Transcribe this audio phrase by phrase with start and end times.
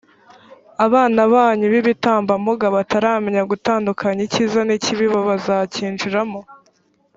[0.85, 6.39] abana banyu b’ibitambambuga bataramenya gutandukanya icyiza n’ikibi bo bazakinjiramo.